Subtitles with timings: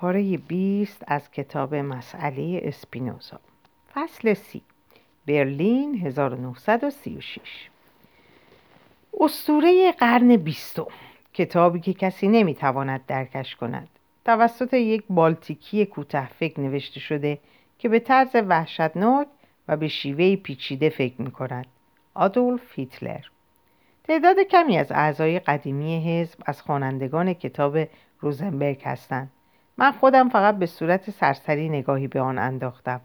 [0.00, 3.40] پاره 20 از کتاب مسئله اسپینوزا.
[3.94, 4.62] فصل سی.
[5.26, 7.68] برلین 1936
[9.20, 10.86] استوره قرن بیستم.
[11.34, 13.88] کتابی که کسی نمی‌تواند درکش کند.
[14.24, 17.38] توسط یک بالتیکی کوته فکر نوشته شده
[17.78, 19.26] که به طرز وحشتناک
[19.68, 21.66] و به شیوه پیچیده فکر می کند
[22.14, 23.24] آدولف هیتلر.
[24.04, 27.78] تعداد کمی از اعضای قدیمی حزب از خوانندگان کتاب
[28.20, 29.30] روزنبرگ هستند.
[29.78, 33.00] من خودم فقط به صورت سرسری نگاهی به آن انداختم.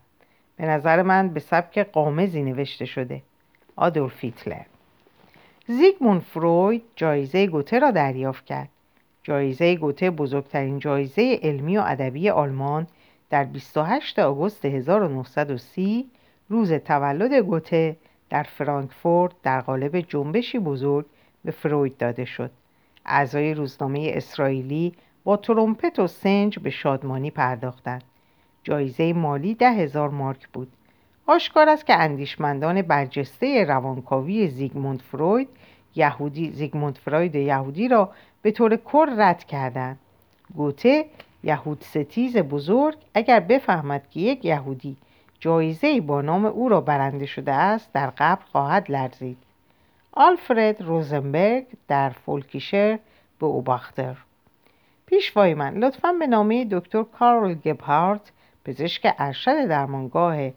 [0.58, 3.22] به نظر من به سبک قامزی نوشته شده.
[3.76, 4.66] آدولف هیتلر.
[5.67, 8.70] زیگموند فروید جایزه گوته را دریافت کرد.
[9.23, 12.88] جایزه گوته بزرگترین جایزه علمی و ادبی آلمان
[13.30, 16.05] در 28 آگوست 1930
[16.50, 17.98] روز تولد گوته
[18.30, 21.05] در فرانکفورت در قالب جنبشی بزرگ
[21.45, 22.52] به فروید داده شد.
[23.05, 28.04] اعضای روزنامه اسرائیلی با ترومپت و سنج به شادمانی پرداختند.
[28.64, 30.72] جایزه مالی ده هزار مارک بود.
[31.28, 35.50] آشکار است که اندیشمندان برجسته روانکاوی زیگموند فروید
[35.95, 40.00] یهودی زیگموند فروید یهودی را به طور کل رد کردند.
[40.56, 41.06] گوته
[41.44, 44.97] یهود ستیز بزرگ اگر بفهمد که یک یهودی
[45.40, 49.38] جایزه با نام او را برنده شده است در قبر خواهد لرزید.
[50.12, 53.00] آلفرد روزنبرگ در فولکیشر
[53.40, 54.17] به اوباختر.
[55.06, 55.73] پیشوای من.
[55.78, 58.32] لطفا به نامه دکتر کارل گبهارت
[58.66, 60.50] پزشک ارشد درمانگاه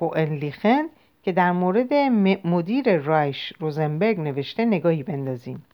[0.00, 0.86] هوئنلیخن
[1.22, 1.94] که در مورد
[2.44, 5.64] مدیر رایش روزنبرگ نوشته نگاهی بندازیم.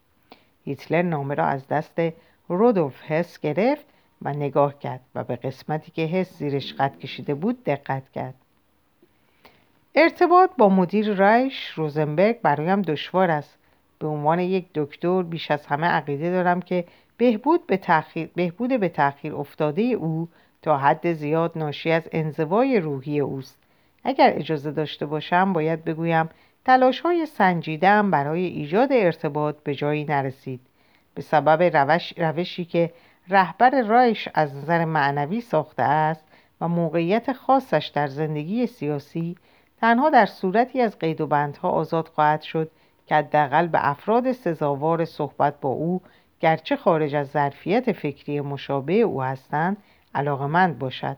[0.64, 2.00] هیتلر نامه را از دست
[2.48, 3.84] رودولف هس گرفت
[4.22, 8.34] و نگاه کرد و به قسمتی که هس زیرش قد کشیده بود دقت کرد.
[9.94, 13.58] ارتباط با مدیر رایش روزنبرگ برایم دشوار است.
[14.02, 16.84] به عنوان یک دکتر بیش از همه عقیده دارم که
[17.16, 20.28] بهبود به تأخیر, بهبود به تأخیر افتاده او
[20.62, 23.58] تا حد زیاد ناشی از انزوای روحی اوست.
[24.04, 26.28] اگر اجازه داشته باشم باید بگویم
[26.64, 27.26] تلاش های
[28.10, 30.60] برای ایجاد ارتباط به جایی نرسید.
[31.14, 32.92] به سبب روش، روشی که
[33.28, 36.24] رهبر رایش از نظر معنوی ساخته است
[36.60, 39.36] و موقعیت خاصش در زندگی سیاسی
[39.80, 42.70] تنها در صورتی از قید و بندها آزاد خواهد شد
[43.06, 46.00] که حداقل به افراد سزاوار صحبت با او
[46.40, 49.76] گرچه خارج از ظرفیت فکری مشابه او هستند
[50.14, 51.16] علاقمند باشد.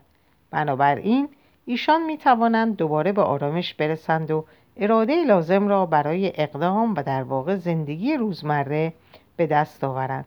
[0.51, 1.29] بنابراین
[1.65, 4.45] ایشان می توانند دوباره به آرامش برسند و
[4.77, 8.93] اراده لازم را برای اقدام و در واقع زندگی روزمره
[9.37, 10.25] به دست آورند.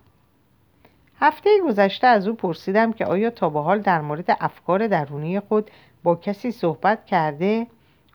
[1.20, 5.70] هفته گذشته از او پرسیدم که آیا تا به حال در مورد افکار درونی خود
[6.02, 7.66] با کسی صحبت کرده؟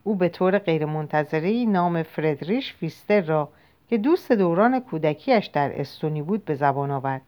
[0.03, 3.49] او به طور غیرمنتظره نام فردریش فیستر را
[3.89, 7.21] که دوست دوران کودکیش در استونی بود به زبان آورد.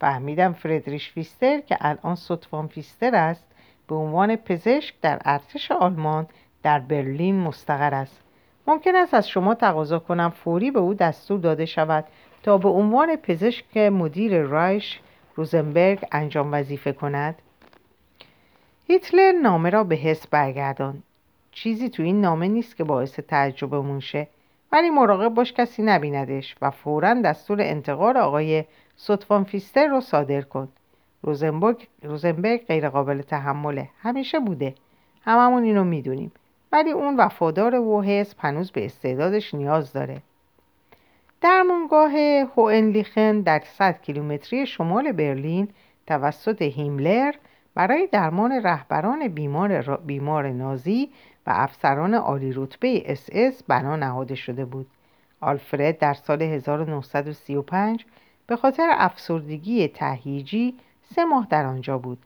[0.00, 3.44] فهمیدم فردریش فیستر که الان ستوان فیستر است
[3.88, 6.26] به عنوان پزشک در ارتش آلمان
[6.62, 8.20] در برلین مستقر است.
[8.66, 12.04] ممکن است از شما تقاضا کنم فوری به او دستور داده شود
[12.42, 15.00] تا به عنوان پزشک مدیر رایش
[15.34, 17.34] روزنبرگ انجام وظیفه کند.
[18.88, 21.02] هیتلر نامه را به حس برگردان
[21.62, 24.28] چیزی تو این نامه نیست که باعث تعجب شه
[24.72, 28.64] ولی مراقب باش کسی نبیندش و فورا دستور انتقال آقای
[28.96, 30.68] سطفان فیستر رو صادر کن.
[31.22, 33.88] روزنبرگ, روزنبرگ غیر قابل تحمله.
[34.02, 34.74] همیشه بوده.
[35.24, 36.32] هممون اینو می‌دونیم.
[36.72, 40.22] ولی اون وفادار و حزب هنوز به استعدادش نیاز داره.
[41.40, 42.12] درمانگاه
[42.56, 45.68] هوئنلیخن در 100 کیلومتری شمال برلین
[46.06, 47.34] توسط هیملر
[47.74, 51.10] برای درمان رهبران بیمار, بیمار نازی
[51.46, 54.86] و افسران عالی رتبه اس اس بنا نهاده شده بود.
[55.40, 58.04] آلفرد در سال 1935
[58.46, 60.74] به خاطر افسردگی تهییجی
[61.14, 62.18] سه ماه در آنجا بود.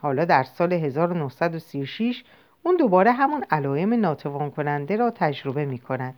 [0.00, 2.24] حالا در سال 1936
[2.62, 6.14] اون دوباره همون علائم ناتوان کننده را تجربه می کند.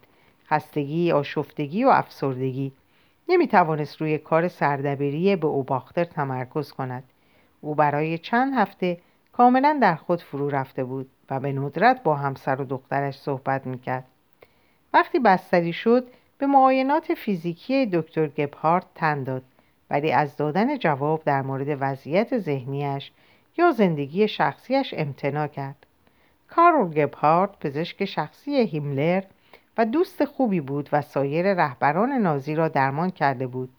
[0.50, 2.72] خستگی، آشفتگی و افسردگی
[3.28, 7.04] نمی توانست روی کار سردبیری به اوباختر تمرکز کند.
[7.60, 8.98] او برای چند هفته
[9.32, 14.04] کاملا در خود فرو رفته بود و به ندرت با همسر و دخترش صحبت می‌کرد.
[14.92, 16.06] وقتی بستری شد
[16.38, 19.42] به معاینات فیزیکی دکتر گبهارت تن داد
[19.90, 23.10] ولی از دادن جواب در مورد وضعیت ذهنیش
[23.58, 25.86] یا زندگی شخصیش امتناع کرد.
[26.48, 29.22] کارل گبهارت پزشک شخصی هیملر
[29.78, 33.70] و دوست خوبی بود و سایر رهبران نازی را درمان کرده بود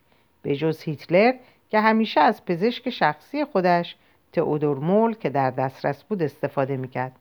[0.41, 1.33] به جز هیتلر
[1.69, 3.95] که همیشه از پزشک شخصی خودش
[4.33, 7.11] تئودور مول که در دسترس بود استفاده می‌کرد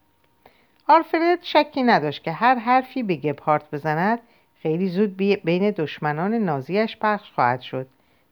[0.89, 4.19] آلفرد شکی نداشت که هر حرفی به گبهارت بزند
[4.63, 7.87] خیلی زود بین دشمنان نازیش پخش خواهد شد.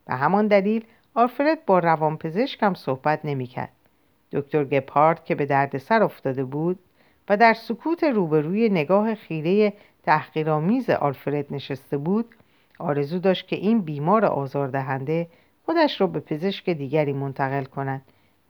[0.05, 0.85] به همان دلیل
[1.15, 3.71] آلفرد با روانپزشک هم صحبت نمی‌کرد.
[4.31, 6.79] دکتر گپارد که به دردسر افتاده بود
[7.29, 9.73] و در سکوت روبروی نگاه خیره
[10.03, 12.35] تحقیرآمیز آلفرد نشسته بود
[12.79, 15.27] آرزو داشت که این بیمار آزاردهنده
[15.65, 18.01] خودش را به پزشک دیگری منتقل کند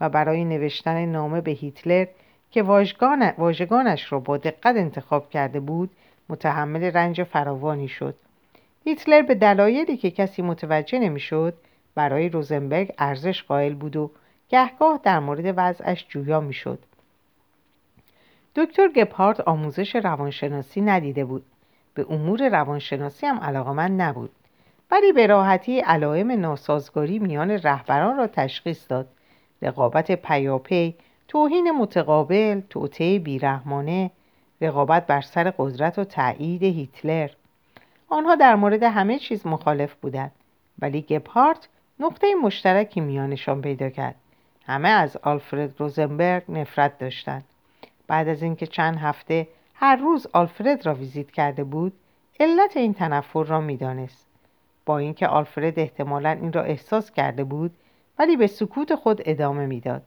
[0.01, 2.05] و برای نوشتن نامه به هیتلر
[2.53, 2.63] که
[3.37, 5.89] واژگانش را با دقت انتخاب کرده بود
[6.29, 8.15] متحمل رنج فراوانی شد.
[8.85, 11.53] هیتلر به دلایلی که کسی متوجه نمی‌شد
[11.95, 14.11] برای روزنبرگ ارزش قائل بود و
[14.49, 16.79] گهگاه در مورد وضعش جویا می‌شد.
[18.55, 21.45] دکتر گپارت آموزش روانشناسی ندیده بود.
[21.93, 24.31] به امور روانشناسی هم علاقمند نبود.
[24.91, 29.07] ولی به راحتی علائم ناسازگاری میان رهبران را تشخیص داد.
[29.61, 30.95] رقابت پیاپی
[31.27, 34.11] توهین متقابل توطعه بیرحمانه
[34.61, 37.29] رقابت بر سر قدرت و تایید هیتلر.
[38.09, 40.31] آنها در مورد همه چیز مخالف بودند
[40.79, 41.67] ولی گپارت
[41.99, 44.15] نقطه مشترکی میانشان پیدا کرد.
[44.65, 47.43] همه از آلفرد روزنبرگ نفرت داشتند.
[48.07, 51.93] بعد از اینکه چند هفته هر روز آلفرد را ویزیت کرده بود
[52.39, 54.27] علت این تنفر را می‌دانست.
[54.85, 57.71] با اینکه آلفرد احتمالا این را احساس کرده بود
[58.19, 60.01] ولی به سکوت خود ادامه می‌داد.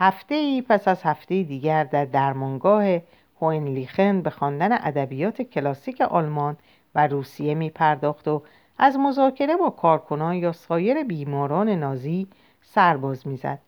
[0.00, 2.98] هفته ای پس از هفته دیگر در درمانگاه
[3.40, 6.56] هوینلیخن به خواندن ادبیات کلاسیک آلمان
[6.94, 8.42] و روسیه می پرداخت و
[8.78, 12.26] از مذاکره با کارکنان یا سایر بیماران نازی
[12.62, 13.58] سرباز می‌زد.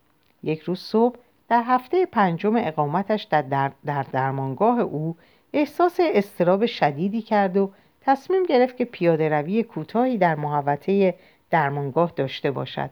[0.43, 1.17] یک روز صبح
[1.49, 5.17] در هفته پنجم اقامتش در, در, در درمانگاه او
[5.53, 7.71] احساس استراب شدیدی کرد و
[8.01, 11.15] تصمیم گرفت که پیاده روی کوتاهی در محوطه
[11.51, 12.91] درمانگاه داشته باشد.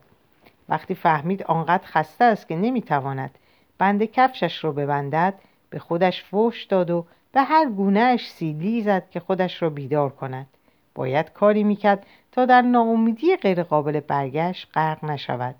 [0.71, 3.39] وقتی فهمید آنقدر خسته است که نمی‌تواند
[3.79, 5.35] بند کفشش را ببندد
[5.71, 10.47] به خودش فوش داد و به هر گونهش سیلی زد که خودش را بیدار کند.
[10.95, 15.55] باید کاری می‌کرد تا در ناامیدی غیرقابل برگشت غرق نشود.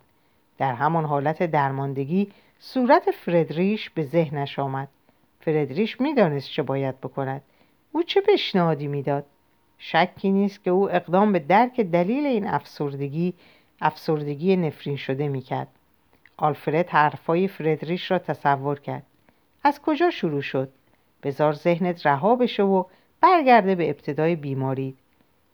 [0.59, 4.89] در همان حالت درماندگی صورت فردریش به ذهنش آمد.
[5.41, 7.43] فردریش می‌دانست چه باید بکند.
[7.93, 9.27] او چه پیشنهادی می‌داد؟
[9.79, 13.35] شکی نیست که او اقدام به درک دلیل این افسردگی
[13.81, 15.69] افسردگی نفرین شده می‌کرد.
[16.37, 19.03] آلفرد حرفای فردریش را تصور کرد.
[19.65, 20.69] از کجا شروع شد؟
[21.23, 22.85] بزار ذهنت رها بشه و
[23.21, 24.95] برگرده به ابتدای بیماری.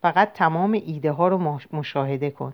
[0.03, 2.53] فقط تمام ایده ها رو مشاهده کن.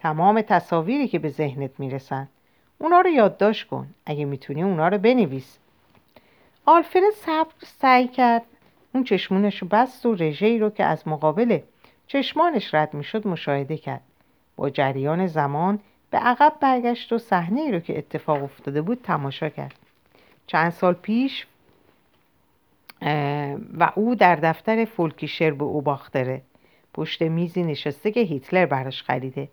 [0.00, 2.28] تمام تصاویری که به ذهنت می‌رسن.
[2.78, 3.86] اونا رو یادداشت کن.
[4.06, 5.58] اگه می‌تونی اونا رو بنویس.
[6.66, 8.42] آلفرد صبر سعی کرد.
[8.94, 11.58] اون چشمونش رو بست و رژه رو که از مقابل
[12.06, 14.00] چشمانش رد می‌شد مشاهده کرد.
[14.70, 15.78] جریان زمان
[16.10, 19.74] به عقب برگشت و صحنه ای رو که اتفاق افتاده بود تماشا کرد.
[20.46, 21.46] چند سال پیش
[23.78, 26.42] و او در دفتر فولکیشر به او باختره.
[26.94, 29.48] پشت میزی نشسته که هیتلر براش خریده.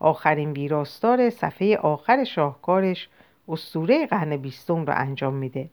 [0.00, 3.08] آخرین ویراستار صفحه آخر شاهکارش
[3.48, 5.68] اسطوره قرن بیستم رو انجام میده.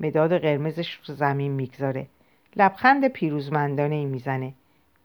[0.00, 2.06] مداد قرمزش رو زمین می‌گذاره.
[2.56, 4.52] لبخند پیروزمندانه ای می‌زنه.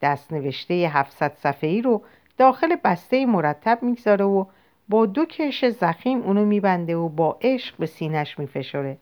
[0.02, 2.02] دست نوشته 700 صفحه ای رو
[2.38, 4.46] داخل بسته مرتب می‌گذاره و
[4.90, 8.98] با دو کش زخیم اونو میبنده و با عشق به سینش میفشاره.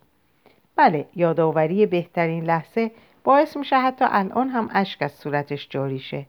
[0.75, 2.91] بله یادآوری بهترین لحظه
[3.23, 6.25] باعث میشه حتی الان هم اشک از صورتش جاری شه.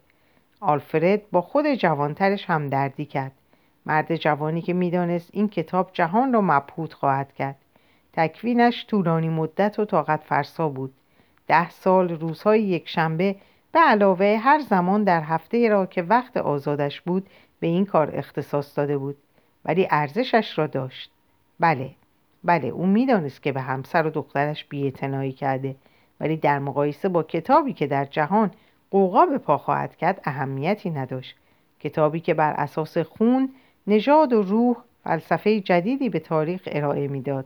[0.61, 3.33] آلفرد با خود جوانترش هم دردی کرد.
[3.87, 7.57] مرد جوانی که می‌دانست این کتاب جهان را مبهوت خواهد کرد.
[8.13, 10.95] تکوینش طولانی مدت و طاقت فرسا بود.
[11.47, 13.37] ده سال روزهای یک شنبه
[13.75, 17.27] به علاوه هر زمان در هفته را که وقت آزادش بود
[17.61, 19.17] به این کار اختصاص داده بود
[19.65, 21.11] ولی ارزشش را داشت.
[21.61, 21.91] بله
[22.45, 25.77] بله او می‌دانست که به همسر و دخترش بیاعتنایی کرده
[26.21, 28.51] ولی در مقایسه با کتابی که در جهان
[28.91, 31.37] قوقا به پا خواهد کرد اهمیتی نداشت.
[31.81, 33.49] کتابی که بر اساس خون
[33.87, 37.45] نژاد و روح فلسفه جدیدی به تاریخ ارائه می‌داد.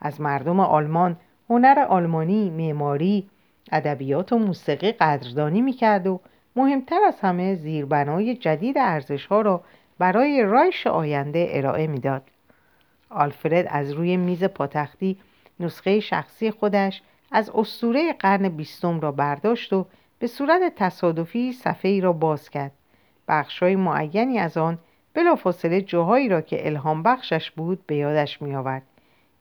[0.00, 1.16] از مردم آلمان
[1.50, 3.28] هنر آلمانی معماری
[3.72, 6.20] ادبیات و موسیقی قدردانی می‌کرد و
[6.56, 9.64] مهمتر از همه زیربنای جدید ارزشها را
[9.98, 12.22] برای رایش آینده ارائه می‌داد
[13.10, 15.16] آلفرد از روی میز پاتختی
[15.60, 19.86] نسخه شخصی خودش از اسطوره قرن بیستم را برداشت و
[20.18, 22.72] به صورت تصادفی صفحه ای را باز کرد
[23.28, 24.78] بخشای معینی از آن
[25.14, 28.82] بلافاصله جاهایی را که الهام بخشش بود به یادش می آورد.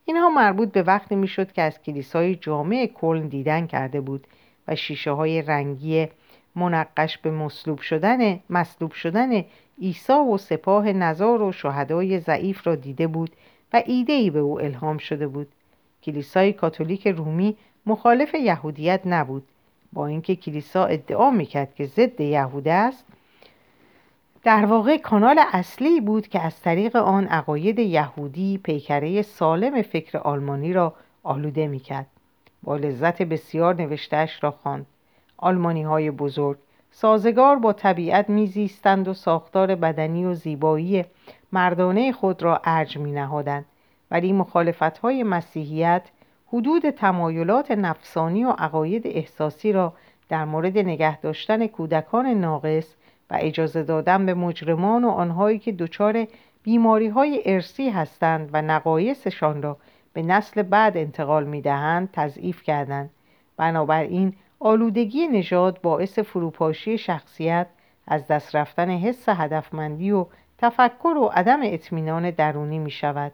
[0.06, 4.28] اینها مربوط به وقتی می‌شد که از کلیسای جامع کلن دیدن کرده بود
[4.68, 6.08] و شیشه های رنگی
[6.56, 9.46] منقش به مصلوب شدن مصلوب شدن
[9.82, 13.30] عیسی و سپاه نزار و شهدای ضعیف را دیده بود
[13.74, 15.48] و ایده به او الهام شده بود.
[16.04, 19.44] کلیسای کاتولیک رومی مخالف یهودیت نبود.
[19.94, 23.06] با اینکه کلیسا ادعا می‌کرد که ضد یهود است
[24.46, 30.74] در واقع کانال اصلی بود که از طریق آن عقاید یهودی پیکره سالم فکر آلمانی
[30.74, 32.06] را آلوده می‌کرد.
[32.64, 34.86] با لذت بسیار نوشتهش را خواند.
[35.38, 36.58] آلمانی های بزرگ
[36.92, 41.06] سازگار با طبیعت میزیستند و ساختار بدنی و زیبایی
[41.52, 43.66] مردانه خود را ارج می نهادند
[44.12, 46.04] ولی مخالفت های مسیحیت
[46.48, 49.94] حدود تمایلات نفسانی و عقاید احساسی را
[50.30, 52.96] در مورد نگه داشتن کودکان ناقص
[53.30, 56.28] و اجازه دادن به مجرمان و آنهایی که دچار
[56.64, 59.78] بیماری های ارسی هستند و نقایصشان را
[60.14, 63.10] به نسل بعد انتقال می دهند تضعیف کردند.
[63.58, 67.68] بنابراین آلودگی نژاد باعث فروپاشی شخصیت
[68.08, 70.26] از دست رفتن حس هدفمندی و
[70.58, 73.32] تفکر و عدم اطمینان درونی می شود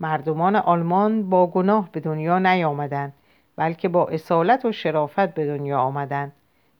[0.00, 3.12] مردمان آلمان با گناه به دنیا نیامدند
[3.56, 6.32] بلکه با اصالت و شرافت به دنیا آمدند.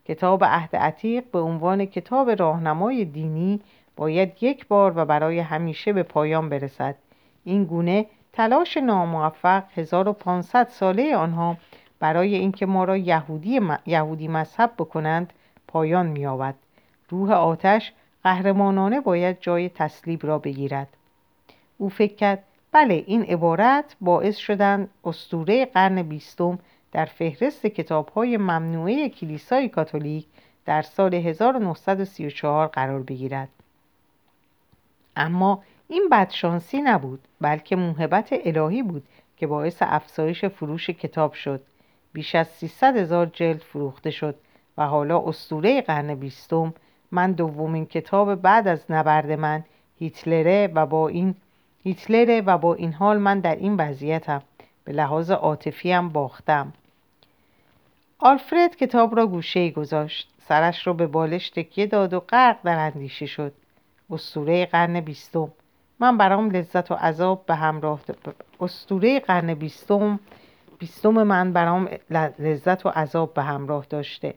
[0.05, 3.61] کتاب عهد عتیق به عنوان کتاب راهنمای دینی
[3.97, 6.95] باید یک بار و برای همیشه به پایان برسد.
[7.45, 11.57] این گونه تلاش ناموفق 1500 ساله آنها
[12.01, 15.33] برای اینکه ما را یهودی, یهودی مذهب بکنند
[15.69, 16.55] پایان می‌یابد.
[17.09, 17.93] روح آتش
[18.25, 20.89] قهرمانانه باید جای تسلیب را بگیرد.
[21.79, 22.43] او فکر کرد
[22.73, 26.59] بله این عبارت باعث شدن استوره قرن بیستم
[26.93, 30.27] در فهرست کتاب‌های ممنوعه کلیسای کاتولیک
[30.67, 33.49] در سال 1934 قرار بگیرد.
[35.17, 39.05] اما این بدشانسی نبود بلکه موهبت الهی بود
[39.37, 41.61] که باعث افزایش فروش کتاب شد.
[42.13, 44.35] بیش از 300 هزار جلد فروخته شد
[44.79, 46.75] و حالا استوره قرن بیستم
[47.11, 49.65] من دومین کتاب بعد از نبرد من
[49.99, 51.35] هیتلره و با این
[51.85, 54.43] هیتلره و با این حال من در این وضعیتم.
[54.85, 56.73] به لحاظ عاطفی هم باختم.
[58.25, 60.29] آلفرد کتاب را گوشه گذاشت.
[60.49, 63.53] سرش را به بالش تکیه داد و غرق در اندیشه شد.
[64.11, 65.53] استوره قرن بیستم.
[66.01, 68.01] من برام لذت و عذاب به همراه
[68.61, 70.21] استوره قرن بیستم
[70.79, 71.89] بیستم من برام
[72.39, 74.35] لذت و عذاب به همراه داشته.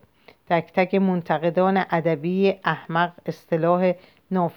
[0.49, 3.93] تک تک منتقدان ادبی احمق اصطلاح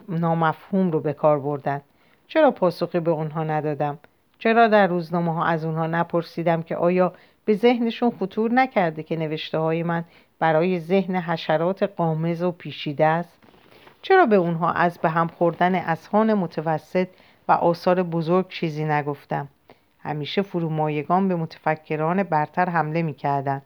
[0.08, 1.80] نامفهوم رو به کار بردن.
[2.28, 3.99] چرا پاسخی به اونها ندادم؟
[4.38, 7.12] چرا در روزنامه ها از اونها نپرسیدم که آیا
[7.48, 10.04] به ذهنشون خطور نکرده که نوشته های من
[10.38, 13.38] برای ذهن حشرات قامز و پیشیده است.
[14.02, 17.08] چرا به اونها از به هم خوردن اسهان متوسط
[17.48, 19.48] و آثار بزرگ چیزی نگفتم؟
[20.00, 23.62] همیشه فرومایگان به متفکران برتر حمله می‌کردند.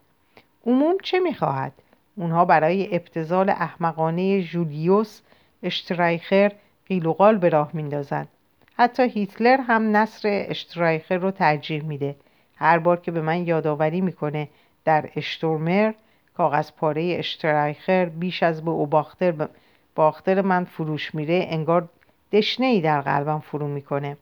[0.66, 1.72] عموم چه می‌خواهد؟
[2.16, 5.20] اونها برای ابتزال احمقانه جولیوس
[5.62, 6.52] اشترایخر
[6.86, 8.28] قیل و قال به راه میندازند
[8.76, 12.16] حتی هیتلر هم نصر اشترایخر رو ترجیح میده.
[12.62, 14.48] هر بار که به من یادآوری می‌کنه
[14.84, 15.92] در اشتورمر
[16.36, 19.48] کاغذ پاره اشترایخر بیش از به او باختر,
[19.94, 21.88] باختر من فروش میره انگار
[22.32, 24.16] دشنه ای در قلبم فرو می‌کنه.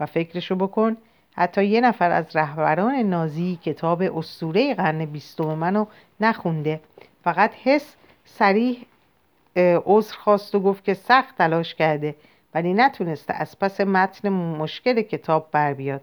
[0.00, 0.96] و فکرشو بکن
[1.36, 5.86] حتی یه نفر از رهبران نازی کتاب اسطوره قرن بیستم منو
[6.20, 6.80] نخونده.
[7.24, 7.94] فقط حس
[8.24, 8.86] سریح
[9.56, 12.14] عذر خواست و گفت که سخت تلاش کرده
[12.54, 16.02] ولی نتونسته از پس متن مشکل کتاب بر بیاد.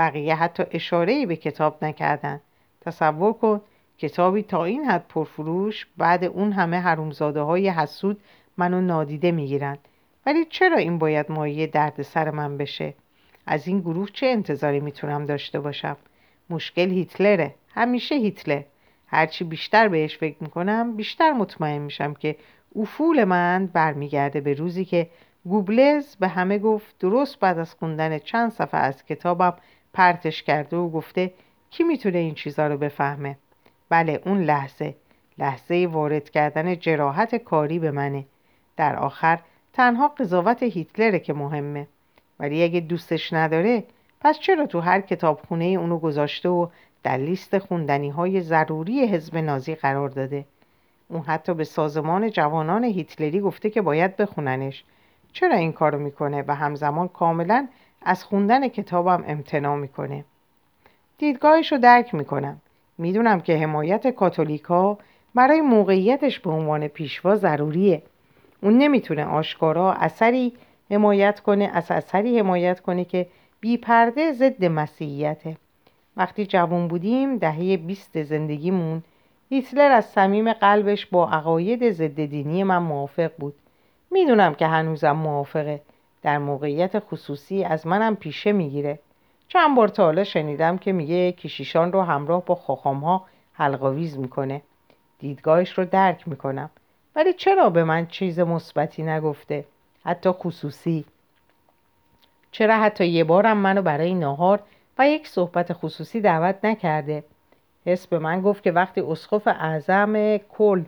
[0.00, 2.40] بقیه حتی اشاره به کتاب نکردن.
[2.80, 3.60] تصور کن
[3.98, 8.20] کتابی تا این حد پرفروش بعد اون همه حرومزاده های حسود
[8.56, 9.78] منو نادیده می‌گیرن.
[10.26, 12.94] ولی چرا این باید مایه درد سر من بشه؟
[13.46, 15.96] از این گروه چه انتظاری می‌تونم داشته باشم؟
[16.50, 17.54] مشکل هیتلره.
[17.74, 18.62] همیشه هیتلر.
[19.06, 22.36] هرچی بیشتر بهش فکر می‌کنم بیشتر مطمئن میشم که
[22.76, 25.06] افول من برمیگرده به روزی که
[25.44, 29.54] گوبلز به همه گفت درست بعد از خوندن چند صفحه از کتابم
[29.92, 31.32] پرتش کرده و گفته
[31.70, 33.36] کی می‌تونه این چیزا رو بفهمه؟
[33.88, 34.94] بله اون لحظه.
[35.38, 38.24] لحظه وارد کردن جراحت کاری به منه.
[38.76, 39.38] در آخر
[39.72, 41.86] تنها قضاوت هیتلره که مهمه.
[42.40, 43.84] ولی اگه دوستش نداره
[44.20, 46.66] پس چرا تو هر کتابخونه اونو گذاشته و
[47.02, 50.44] در لیست خوندنی های ضروری حزب نازی قرار داده؟
[51.08, 54.84] اون حتی به سازمان جوانان هیتلری گفته که باید بخوننش.
[55.32, 57.68] چرا این کارو می‌کنه و همزمان کاملا
[58.02, 60.24] از خوندن کتابم امتناع می‌کنه.
[61.18, 62.60] دیدگاهش رو درک می‌کنم.
[62.98, 64.98] می‌دونم که حمایت کاتولیکا
[65.34, 68.02] برای موقعیتش به عنوان پیشوا ضروریه.
[68.62, 70.52] اون نمی‌تونه آشکارا اثری
[70.90, 73.26] حمایت کنه از اثری حمایت کنه که
[73.60, 75.56] بی پرده ضد مسیحیته.
[76.16, 79.02] وقتی جوان بودیم دهه بیست زندگیمون
[79.50, 83.54] هیتلر از صمیم قلبش با عقاید ضد دینی من موافق بود.
[84.10, 85.80] می‌دونم که هنوزم موافقه.
[86.22, 88.98] در موقعیت خصوصی از منم پیشه می‌گیره.
[89.48, 94.62] چند بار تا حالا شنیدم که میگه کشیشان رو همراه با خاخام ها حلقاویز می‌کنه.
[95.18, 96.70] دیدگاهش رو درک می‌کنم.
[97.16, 99.64] ولی چرا به من چیز مثبتی نگفته؟
[100.04, 101.04] حتی خصوصی.
[102.52, 104.60] چرا حتی یه بارم منو برای ناهار
[104.98, 107.24] و یک صحبت خصوصی دعوت نکرده؟
[107.86, 110.84] حس به من گفت که وقتی اسقف اعظم کل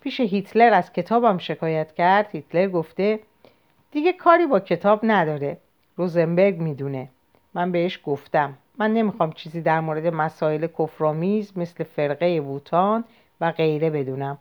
[0.00, 3.20] پیش هیتلر از کتابم شکایت کرد هیتلر گفته
[3.94, 5.56] دیگه کاری با کتاب نداره.
[5.96, 7.08] روزنبرگ می‌دونه.
[7.54, 8.54] من بهش گفتم.
[8.78, 13.04] من نمی‌خوام چیزی در مورد مسائل کفرآمیز مثل فرقه ووتان
[13.40, 14.38] و غیره بدونم.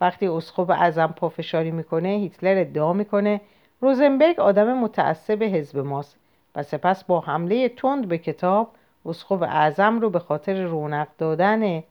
[0.00, 3.40] وقتی اسقف اعظم پافشاری می‌کنه هیتلر ادعا می‌کنه
[3.80, 6.16] روزنبرگ آدم متعصب حزب ماست.
[6.56, 8.70] و سپس با حمله تند به کتاب
[9.06, 11.82] اسقف اعظم رو به خاطر رونق دادن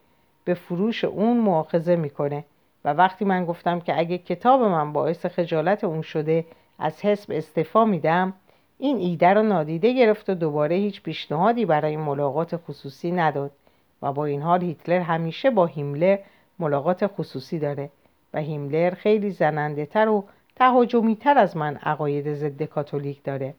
[0.46, 2.44] به فروش اون مؤاخذه می‌کنه.
[2.86, 6.46] و وقتی من گفتم که اگه کتاب من باعث خجالت اون شده
[6.82, 8.34] از حزب استعفا میدم.
[8.78, 13.52] این ایده رو نادیده گرفت و دوباره هیچ پیشنهادی برای ملاقات خصوصی نداد
[14.02, 16.18] و با این حال هیتلر همیشه با هیملر
[16.60, 17.90] ملاقات خصوصی داره
[18.34, 20.24] و هیملر خیلی زننده تر و
[20.56, 23.54] تهاجمی تر از من عقاید ضد کاتولیک داره.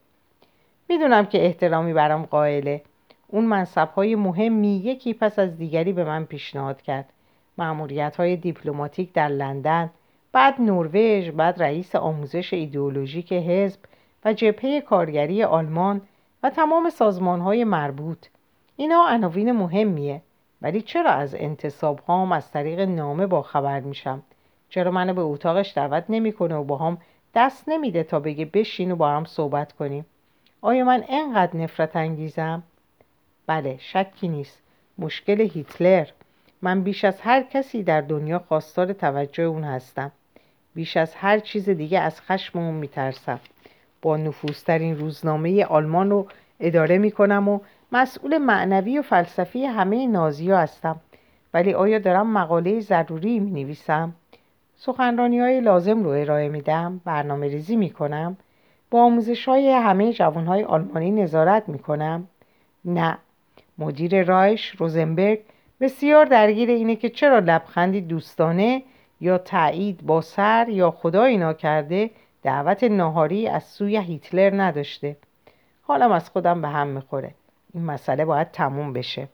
[0.89, 2.83] می‌دونم که احترامی برام قائله.
[3.29, 7.09] اون منصب های مهمی یکی پس از دیگری به من پیشنهاد کرد.
[7.59, 9.91] معمولیت های دیپلماتیک در لندن
[10.33, 13.81] بعد نروژ بعد رئیس آموزش ایدئولوژیک حزب
[14.25, 16.01] و جبهه کارگری آلمان
[16.43, 18.27] و تمام سازمان های مربوط.
[18.77, 20.23] اینا عناوین مهمیه.
[20.63, 24.23] ولی چرا از انتصاب هام از طریق نامه با خبر میشم؟
[24.69, 26.99] چرا منو به اتاقش دعوت نمی‌کنه و با هم
[27.35, 30.07] دست نمیده تا بگه بشین و با هم صحبت کنیم؟
[30.61, 32.63] آیا من انقدر نفرت انگیزم؟
[33.47, 34.63] بله شکی نیست.
[34.99, 36.07] مشکل هیتلر.
[36.63, 40.13] من بیش از هر کسی در دنیا خواستار توجه اون هستم.
[40.75, 43.41] بیش از هر چیز دیگه از خشم اون میترسم
[44.03, 46.27] با نفوذترین روزنامه آلمان رو
[46.61, 47.61] اداره می‌کنم و
[47.93, 51.01] مسئول معنوی و فلسفی همه نازی هستم
[51.55, 54.13] ولی آیا دارم مقاله ضروری می نویسم؟
[54.77, 58.37] سخنرانی های لازم رو ارائه میدم برنامه ریزی می کنم
[58.91, 62.29] با آموزش های همه جوان های آلمانی نظارت می کنم؟
[62.85, 63.19] نه
[63.79, 65.39] مدیر رایش روزنبرگ
[65.81, 68.83] بسیار درگیر اینه که چرا لبخندی دوستانه
[69.23, 72.11] یا تایید با سر یا خدایی ناکرده
[72.43, 75.17] دعوت ناهاری از سوی هیتلر نداشته.
[75.83, 77.35] حالم از خودم به هم می‌خوره.
[77.75, 79.29] این مسئله باید تموم بشه.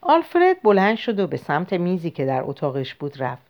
[0.00, 3.46] آلفرد بلند شد و به سمت میزی که در اتاقش بود رفت.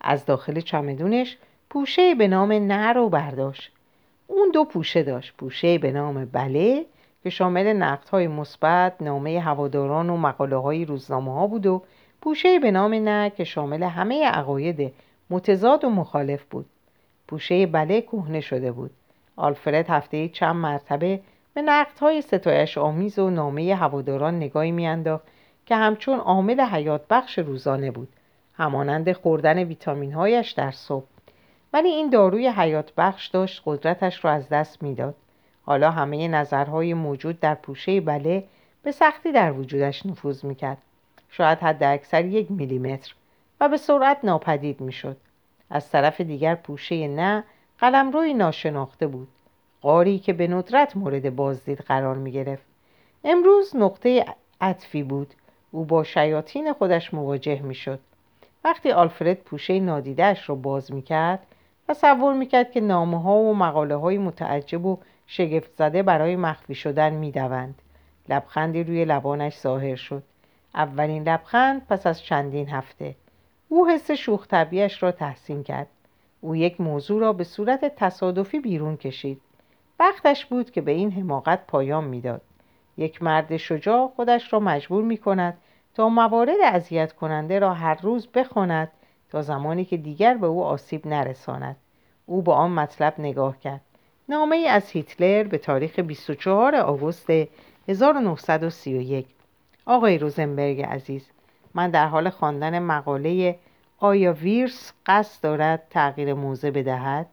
[0.00, 1.36] از داخل چمدونش
[1.70, 3.72] پوشه به نام نه رو برداشت.
[4.26, 5.34] اون دو پوشه داشت.
[5.38, 6.86] پوشه به نام بله
[7.22, 11.82] که شامل های مثبت نامه هواداران و مقاله های روزنامه ها بود و
[12.26, 14.92] پوشه به نام نه که شامل همه عقاید
[15.30, 16.66] متضاد و مخالف بود.
[17.28, 18.90] پوشه بله کهنه شده بود.
[19.36, 21.20] آلفرد هفته چند مرتبه
[21.54, 25.24] به های ستایش آمیز و نامه هواداران نگاهی میانداخت
[25.66, 28.08] که همچون عامل حیات بخش روزانه بود.
[28.54, 31.06] همانند خوردن ویتامین هایش در صبح.
[31.72, 35.14] ولی این داروی حیات بخش داشت قدرتش را از دست می‌داد.
[35.62, 38.44] حالا همه نظرهای موجود در پوشه بله
[38.82, 40.78] به سختی در وجودش نفوذ می‌کرد.
[41.36, 43.14] شاید حد اکثر یک میلیمتر
[43.60, 45.16] و به سرعت ناپدید می‌شد
[45.70, 47.44] از طرف دیگر پوشه نه
[47.78, 49.28] قلمروی ناشناخته بود
[49.82, 52.66] قاری که به ندرت مورد بازدید قرار می گرفت.
[53.24, 54.24] امروز نقطه
[54.60, 55.34] عطفی بود
[55.70, 58.00] او با شیاطین خودش مواجه می شد.
[58.64, 61.46] وقتی آلفرد پوشه نادیدهش را باز می کرد
[61.88, 66.74] تصور می کرد که نامه ها و مقاله های متعجب و شگفت زده برای مخفی
[66.74, 67.82] شدن می دوند.
[68.28, 70.22] لبخندی روی لبانش ظاهر شد.
[70.76, 73.14] اولین لبخند پس از چندین هفته.
[73.68, 74.46] او حس شوخ
[75.00, 75.86] را تحسین کرد.
[76.40, 79.40] او یک موضوع را به صورت تصادفی بیرون کشید.
[80.00, 82.42] وقتش بود که به این حماقت پایان می‌داد.
[82.96, 85.58] یک مرد شجاع خودش را مجبور می کند
[85.94, 88.88] تا موارد اذیت کننده را هر روز بخواند
[89.30, 91.76] تا زمانی که دیگر به او آسیب نرساند.
[92.26, 93.80] او با آن مطلب نگاه کرد.
[94.28, 97.30] نامه ای از هیتلر به تاریخ 24 آگوست
[97.88, 99.26] 1931
[99.86, 101.30] آقای روزنبرگ عزیز
[101.74, 103.58] من در حال خواندن مقاله
[103.98, 107.26] آیا ویرس قصد دارد تغییر موضع بدهد؟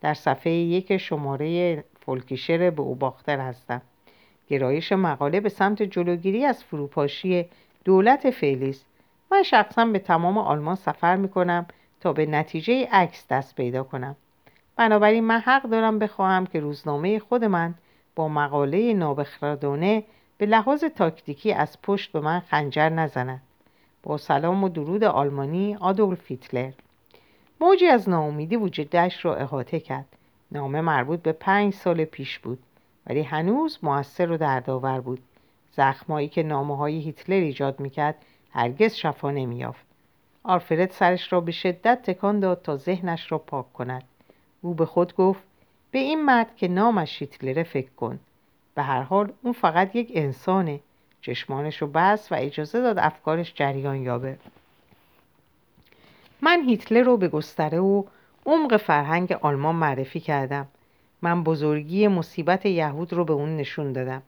[0.00, 3.82] در صفحه یک شماره فولکیشر به او باختر هستم.
[4.48, 7.46] گرایش مقاله به سمت جلوگیری از فروپاشی
[7.84, 8.86] دولت فعلی است.
[9.32, 11.66] من شخصا به تمام آلمان سفر می کنم
[12.00, 14.16] تا به نتیجه عکس دست پیدا کنم.
[14.76, 17.74] بنابراین من حق دارم بخواهم که روزنامه خود من
[18.14, 20.04] با مقاله نابخردانه
[20.38, 23.42] به لحاظ تاکتیکی از پشت به من خنجر نزند.
[24.02, 26.72] با سلام و درود آلمانی آدولف هیتلر.
[27.60, 30.06] موجی از ناامیدی وجودش را احاطه کرد.
[30.52, 32.58] نامه مربوط به پنج سال پیش بود
[33.06, 35.22] ولی هنوز موثر و دردآور بود.
[35.72, 38.14] زخمایی که نامه های هیتلر ایجاد می‌کرد
[38.50, 39.86] هرگز شفا نمییافت.
[40.42, 44.02] آلفرد سرش را به شدت تکان داد تا ذهنش را پاک کند.
[44.60, 45.42] او به خود گفت
[45.90, 48.18] به این مرد که نامش هیتلره فکر کن.
[48.78, 50.80] به هر حال اون فقط یک انسانه.
[51.20, 54.38] چشمانش رو بست و اجازه داد افکارش جریان یابه.
[56.40, 58.02] من هیتلر رو به گستره و
[58.46, 60.66] عمق فرهنگ آلمان معرفی کردم.
[61.22, 64.22] من بزرگی مصیبت یهود رو به اون نشون دادم.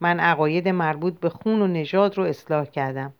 [0.00, 3.12] من عقاید مربوط به خون و نژاد رو اصلاح کردم.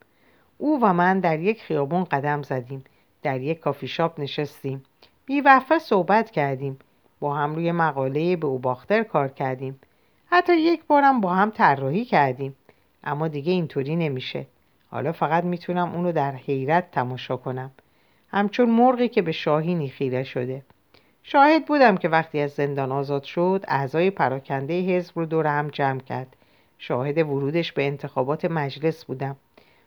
[0.57, 2.83] او و من در یک خیابون قدم زدیم.
[3.23, 4.83] در یک کافی شاپ نشستیم.
[5.25, 6.79] بیوفه صحبت کردیم.
[7.19, 9.79] با هم روی مقاله به او باختر کار کردیم.
[10.31, 12.55] حتی یک بارم با هم طراحی کردیم.
[13.03, 14.45] اما دیگه اینطوری نمیشه.
[14.91, 17.71] حالا فقط می‌تونم اونو در حیرت تماشا کنم.
[18.31, 20.63] همچون مرغی که به شاهینی خیره شده.
[21.23, 25.99] شاهد بودم که وقتی از زندان آزاد شد اعضای پراکنده حزب رو دور هم جمع
[25.99, 26.35] کرد.
[26.77, 29.35] شاهد ورودش به انتخابات مجلس بودم.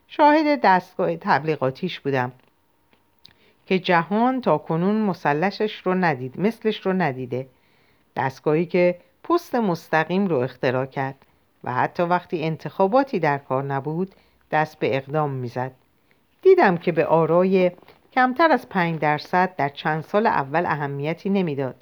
[0.09, 2.33] شاهد دستگاه تبلیغاتیش بودم.
[3.67, 7.47] که جهان تا کنون مسلشش رو ندید مثلش رو ندیده.
[8.17, 11.15] دستگاهی که پست مستقیم رو اختراع کرد
[11.65, 14.15] و حتی وقتی انتخاباتی در کار نبود
[14.51, 15.73] دست به اقدام می‌زد.
[16.43, 17.71] دیدم که به آرای
[18.13, 21.75] کمتر از پنج درصد در چند سال اول اهمیتی نمی‌داد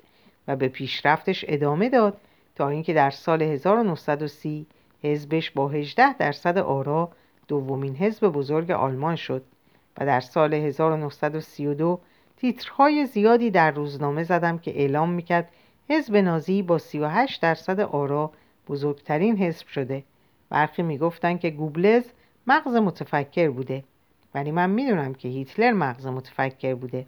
[0.48, 2.16] و به پیشرفتش ادامه داد
[2.56, 4.66] تا اینکه در سال 1930
[5.02, 7.10] حزبش با 18 درصد آرا
[7.48, 9.42] دومین حزب بزرگ آلمان شد
[9.98, 12.00] و در سال 1932
[12.36, 15.48] تیترهای زیادی در روزنامه زدم که اعلام می‌کرد
[15.90, 18.32] حزب نازی با 38 درصد آرا
[18.68, 20.04] بزرگترین حزب شده.
[20.48, 22.04] برخی می‌گفتند که گوبلز
[22.46, 23.84] مغز متفکر بوده
[24.34, 27.06] ولی من می‌دونم که هیتلر مغز متفکر بوده.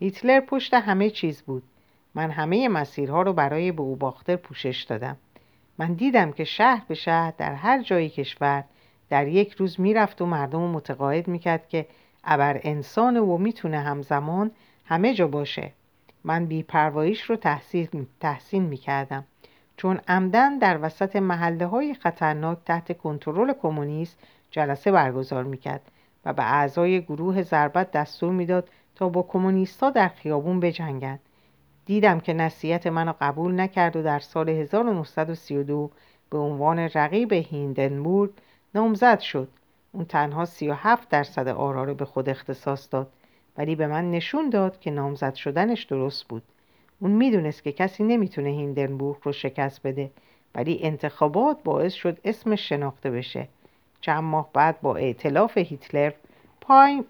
[0.00, 1.62] هیتلر پشت همه چیز بود.
[2.14, 5.16] من همه مسیرها رو برای به او باختر پوشش دادم.
[5.78, 8.64] من دیدم که شهر به شهر در هر جایی کشور
[9.08, 11.86] در یک روز می‌رفت و مردم رو متقاعد می‌کرد که
[12.24, 14.50] ابر انسان و می‌تونه همزمان
[14.84, 15.72] همه جا باشه.
[16.24, 19.24] من بیپرواییش رو تحسین, تحسین می‌کردم.
[19.76, 24.18] چون عمدن در وسط محله های خطرناک تحت کنترل کمونیست
[24.50, 25.90] جلسه برگزار می‌کرد
[26.24, 31.20] و به اعضای گروه ضربت دستور می‌داد تا با کمونیستا در خیابون بجنگند.
[31.86, 35.90] دیدم که نصیحت منو قبول نکرد و در سال 1932
[36.30, 38.30] به عنوان رقیب هیندنبورگ
[38.74, 39.48] نامزد شد.
[39.92, 43.10] اون تنها 37 درصد آرا رو به خود اختصاص داد.
[43.58, 46.42] ولی به من نشون داد که نامزد شدنش درست بود.
[47.00, 50.10] اون می‌دونست که کسی نمی‌تونه هیندنبورگ رو شکست بده
[50.54, 53.48] ولی انتخابات باعث شد اسمش شناخته بشه.
[54.00, 56.12] چند ماه بعد با ائتلاف هیتلر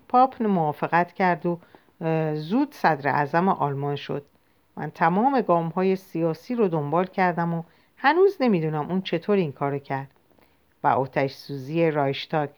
[0.08, 1.58] پاپ موافقت کرد و
[2.34, 4.24] زود صدر اعظم آلمان شد.
[4.76, 7.62] من تمام گام های سیاسی رو دنبال کردم و
[7.96, 10.10] هنوز نمی‌دونم اون چطور این کارو کرد.
[10.84, 12.48] و آتش سوزی رایشتاگ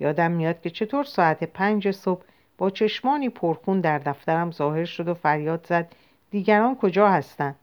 [0.00, 2.22] یادم میاد که چطور ساعت پنج صبح
[2.70, 5.92] چشمانی پرخون در دفترم ظاهر شد و فریاد زد
[6.30, 7.56] دیگران کجا هستند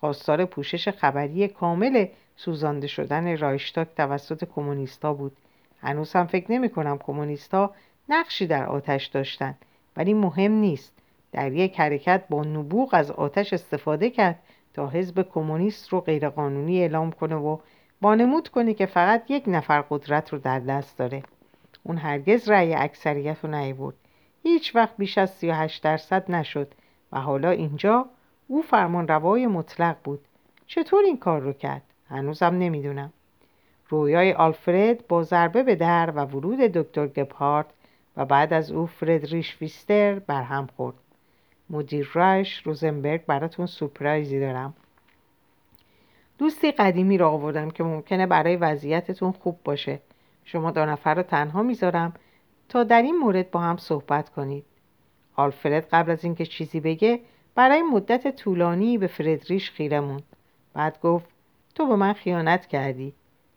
[0.00, 5.36] خواستار پوشش خبری کامل سوزانده شدن رایشتاگ توسط کمونیستا بود.
[5.80, 7.70] هنوز هم فکر نمی کنم کمونیستا
[8.08, 9.58] نقشی در آتش داشتند
[9.96, 10.92] ولی مهم نیست.
[11.32, 14.38] در یک حرکت با نبوغ از آتش استفاده کرد
[14.74, 17.58] تا حزب کمونیست رو غیرقانونی اعلام کنه و
[18.00, 21.22] بانمود کنه که فقط یک نفر قدرت رو در دست داره.
[21.82, 23.96] اون هرگز رأی اکثریت رو نیورد.
[24.46, 26.68] هیچ وقت بیش از 38 درصد نشد
[27.12, 28.06] و حالا اینجا
[28.48, 30.20] او فرمان روای مطلق بود.
[30.66, 33.12] چطور این کار رو کرد؟ هنوزم نمی‌دونم.
[33.88, 37.66] رویای آلفرد با ضربه به در و ورود دکتر گپهارت
[38.16, 40.96] و بعد از او فردریش ویستر برهم خورد.
[41.70, 44.74] مدیر رایش روزنبرگ براتون سپرایزی دارم.
[46.38, 50.00] دوستی قدیمی را آوردم که ممکنه برای وضعیتتون خوب باشه.
[50.44, 52.12] شما دو نفر رو تنها می‌ذارم
[52.74, 54.64] تا در این مورد با هم صحبت کنید.
[55.36, 57.20] آلفرد قبل از اینکه چیزی بگه
[57.54, 60.22] برای مدت طولانی به فردریش خیره موند.
[60.72, 61.26] بعد گفت
[61.74, 63.12] تو به من خیانت کردی.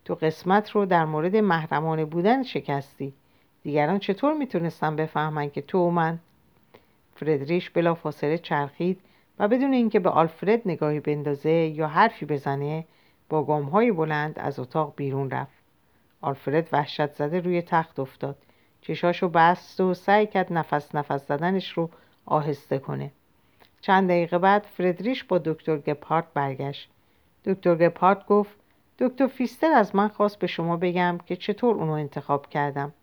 [0.06, 3.14] تو قسمت رو در مورد محرمانه بودن شکستی.
[3.64, 6.20] دیگران چطور می‌تونستن بفهمن که تو و من؟
[7.16, 9.00] فردریش بلا فاصله چرخید
[9.40, 12.86] و بدون اینکه به آلفرد نگاهی بندازه یا حرفی بزنه
[13.30, 15.64] با گامهای بلند از اتاق بیرون رفت.
[16.22, 18.36] آلفرد وحشت زده روی تخت افتاد.
[18.88, 21.90] چشاشو بست و سعی کرد نفس نفس زدنش رو
[22.26, 23.12] آهسته کنه.
[23.82, 26.90] چند دقیقه بعد فردریش با دکتر گپارت برگشت.
[27.46, 28.56] دکتر گپارت گفت
[29.00, 32.94] دکتر فیستر از من خواست به شما بگم که چطور اونو انتخاب کردم.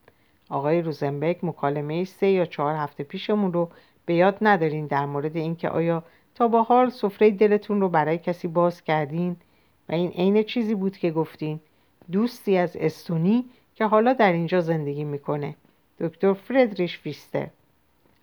[0.51, 3.71] آقای روزنبک مکالمه سه یا چهار هفته پیشمون رو
[4.07, 6.03] به یاد ندارین در مورد اینکه آیا
[6.35, 9.37] تا با حال سفره دلتون رو برای کسی باز کردین؟
[9.89, 11.61] و این عین چیزی بود که گفتین.
[12.13, 13.45] دوستی از استونی
[13.75, 15.55] که حالا در اینجا زندگی می‌کنه.
[16.01, 17.49] دکتر فردریش فیستر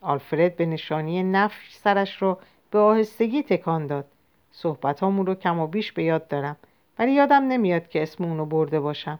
[0.01, 2.37] آلفرد به نشانی نفش سرش رو
[2.71, 4.05] به آهستگی تکان داد.
[4.51, 6.55] صحبت رو کم و بیش به یاد دارم
[6.99, 9.19] ولی یادم نمیاد که اسم اونو برده باشم.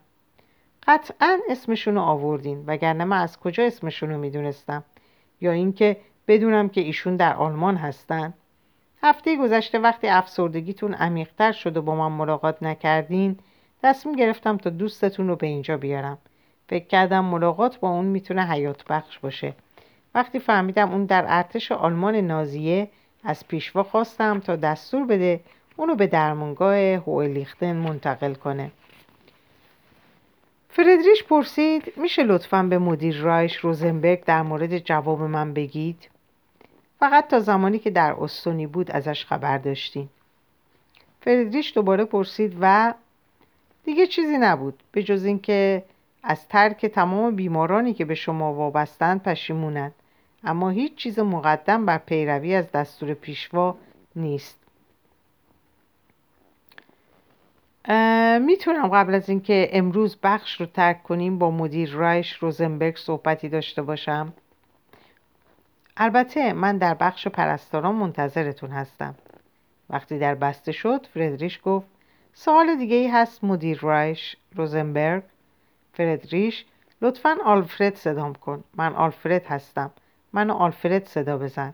[0.88, 4.84] قطعا اسمشونو آوردین وگرنه من از کجا اسمشونو می‌دونستم؟
[5.42, 8.34] یا اینکه بدونم که ایشون در آلمان هستن؟
[9.04, 13.40] هفته گذشته وقتی افسردگیتون عمیقتر شد و با من ملاقات نکردین
[13.84, 16.18] تصمیم گرفتم تا دوستتون رو به اینجا بیارم.
[16.72, 19.54] فکر کردم ملاقات با اون می‌تونه حیات بخش باشه.
[20.16, 22.90] وقتی فهمیدم اون در ارتش آلمان نازیه
[23.24, 25.40] از پیشوا خواستم تا دستور بده
[25.76, 28.72] اونو به درمانگاه هویلیختن منتقل کنه.
[30.70, 36.10] فردریش پرسید میشه لطفا به مدیر رایش روزنبرگ در مورد جواب من بگید؟
[37.00, 40.10] فقط تا زمانی که در استونی بود ازش خبر داشتیم.
[41.22, 42.94] فردریش دوباره پرسید و
[43.84, 45.84] دیگه چیزی نبود به جز اینکه
[46.24, 49.94] از ترک تمام بیمارانی که به شما وابستند پشیمونند.
[50.44, 53.76] اما هیچ چیز مقدم بر پیروی از دستور پیشوا
[54.16, 54.58] نیست.
[58.40, 63.82] می‌تونم قبل از اینکه امروز بخش رو ترک کنیم با مدیر رایش روزنبرگ صحبتی داشته
[63.82, 64.34] باشم.
[65.98, 69.16] البته من در بخش پرستاران منتظرتون هستم.
[69.90, 71.88] وقتی در بسته شد فردریش گفت
[72.34, 75.24] سوال دیگه ای هست مدیر رایش روزنبرگ.
[76.02, 76.66] فردریش
[77.02, 78.64] لطفا آلفرد صدام کن.
[78.76, 79.92] من آلفرد هستم.
[80.34, 81.74] منو آلفرد صدا بزن.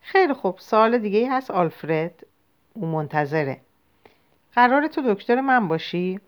[0.00, 0.58] خیلی خوب.
[0.58, 1.50] سوال دیگه ای هست.
[1.50, 2.26] آلفرد
[2.74, 3.60] او منتظره.
[4.54, 6.20] قرار تو دکتر من باشی؟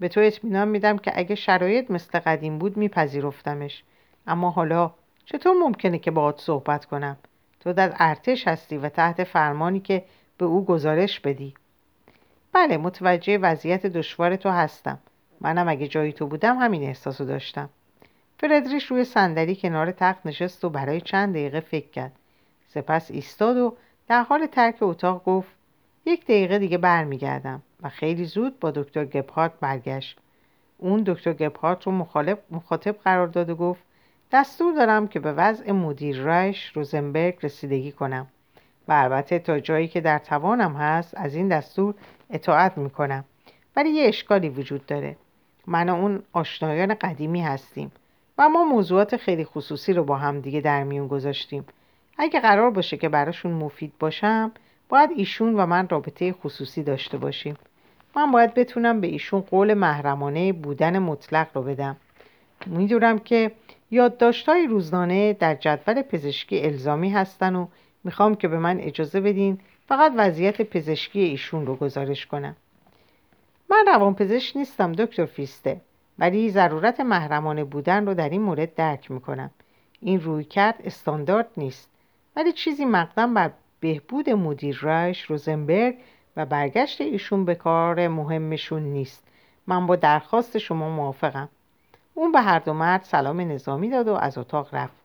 [0.00, 3.84] به تو اطمینان میدم که اگه شرایط مثل قدیم بود میپذیرفتمش.
[4.26, 4.90] اما حالا
[5.24, 7.16] چطور ممکنه که باهات صحبت کنم؟
[7.60, 10.04] تو در ارتش هستی و تحت فرمانی که
[10.38, 11.54] به او گزارش بدی.
[12.52, 14.98] بله متوجه وضعیت دشوار تو هستم.
[15.40, 17.68] منم اگه جای تو بودم همین احساسو داشتم.
[18.40, 22.12] فردریش روی صندلی کنار تخت نشست و برای چند دقیقه فکر کرد.
[22.68, 23.76] سپس ایستاد و
[24.08, 25.48] در حال ترک اتاق گفت
[26.06, 30.18] یک دقیقه دیگه برمیگردم و خیلی زود با دکتر گپهارت برگشت.
[30.78, 31.92] اون دکتر گپهارت رو
[32.50, 33.82] مخاطب قرار داد و گفت
[34.32, 38.26] دستور دارم که به وضع مدیر رایش روزنبرگ رسیدگی کنم.
[38.88, 41.94] و البته تا جایی که در توانم هست از این دستور
[42.30, 43.24] اطاعت می‌کنم.
[43.76, 45.16] ولی یه اشکالی وجود داره.
[45.68, 47.92] من و اون آشنایان قدیمی هستیم
[48.38, 51.64] و ما موضوعات خیلی خصوصی رو با هم دیگه در میون گذاشتیم.
[52.18, 54.52] اگه قرار باشه که براشون مفید باشم
[54.88, 57.56] باید ایشون و من رابطه خصوصی داشته باشیم.
[58.16, 61.96] من باید بتونم به ایشون قول محرمانه بودن مطلق رو بدم.
[62.66, 63.50] می‌دونم که
[63.90, 67.66] یادداشت‌های روزنامه در جدول پزشکی الزامی هستن و
[68.04, 72.56] می‌خوام که به من اجازه بدین فقط وضعیت پزشکی ایشون رو گزارش کنم.
[73.70, 75.80] من روانپزشک نیستم دکتر فیسته.
[76.18, 79.50] ولی ضرورت محرمانه بودن رو در این مورد درک می‌کنم.
[80.00, 81.90] این روی کرد استاندارد نیست.
[82.36, 83.50] ولی چیزی مقدم بر
[83.80, 85.96] بهبود مدیر رایش روزنبرگ
[86.36, 89.22] و برگشت ایشون به کار مهمشون نیست.
[89.66, 91.48] من با درخواست شما موافقم.
[92.14, 95.02] اون به هر دو مرد سلام نظامی داد و از اتاق رفت.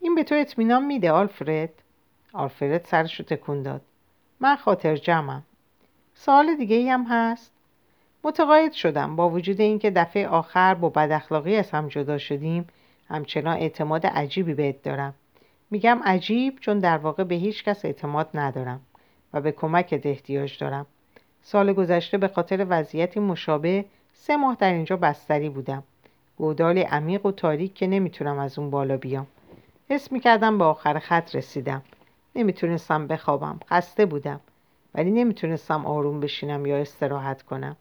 [0.00, 1.72] این به تو اطمینان میده آلفرد؟
[2.32, 3.80] آلفرد سرش رو تکون داد.
[4.40, 5.42] من خاطر جمعم.
[6.14, 7.55] سوال دیگه ای هم هست؟
[8.26, 9.16] متقاعد شدم.
[9.16, 12.66] با وجود اینکه دفعه آخر با بداخلاقی از هم جدا شدیم
[13.08, 15.14] همچنان اعتماد عجیبی بهت دارم.
[15.70, 18.80] میگم عجیب چون در واقع به هیچ کس اعتماد ندارم
[19.32, 20.86] و به کمکت احتیاج دارم.
[21.42, 23.84] سال گذشته به خاطر وضعیتی مشابه
[24.14, 25.82] سه ماه در اینجا بستری بودم.
[26.36, 29.26] گودال عمیق و تاریک که نمی‌تونم از اون بالا بیام.
[29.90, 31.82] حس می‌کردم به آخر خط رسیدم.
[32.36, 33.60] نمی‌تونستم بخوابم.
[33.70, 34.40] خسته بودم.
[34.94, 37.76] ولی نمی‌تونستم آروم بشینم یا استراحت کنم.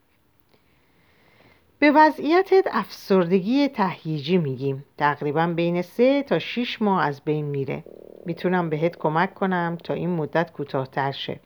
[1.79, 4.85] به وضعیتت افسردگی تهییجی میگیم.
[4.97, 7.83] تقریبا بین سه تا 6 ماه از بین میره.
[8.25, 11.39] می‌تونم بهت کمک کنم تا این مدت کوتاهتر شه.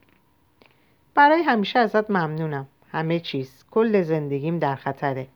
[1.16, 2.68] برای همیشه ازت ممنونم.
[2.92, 3.66] همه چیز.
[3.72, 5.28] کل زندگیم در خطره.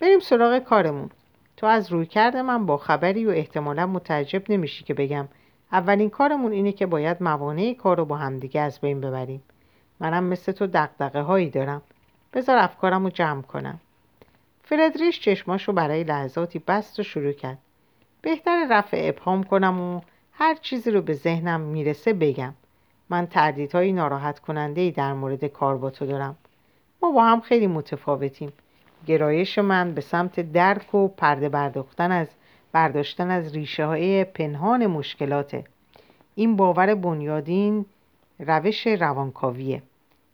[0.00, 1.10] بریم سراغ کارمون.
[1.56, 5.28] تو از روی کرده من با خبری و احتمالا متعجب نمیشی که بگم.
[5.72, 9.42] اولین کارمون اینه که باید موانع کار رو با همدیگه از بین ببریم.
[10.00, 11.82] منم مثل تو دقدقه هایی دارم.
[12.32, 13.80] بذار افکارم رو جمع کنم.
[14.66, 17.58] فردریش چشماشو برای لحظاتی بست و شروع کرد.
[18.22, 20.00] بهتر رفع ابهام کنم و
[20.32, 22.54] هر چیزی رو به ذهنم می‌رسه بگم.
[23.10, 26.36] من تردیدهای ناراحت کننده ای در مورد کار با تو دارم.
[27.02, 28.52] ما با هم خیلی متفاوتیم.
[29.06, 32.28] گرایش من به سمت درک و پرده برداختن از
[32.72, 35.64] برداشتن از ریشه های پنهان مشکلاته.
[36.34, 37.86] این باور بنیادین
[38.38, 39.82] روش روانکاویه.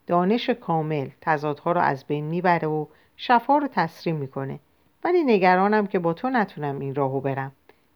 [0.07, 2.87] دانش کامل تضادها رو از بین می‌بره و
[3.22, 4.59] شفا رو تسریم می‌کنه.
[5.04, 7.52] ولی نگرانم که با تو نتونم این راهو برم.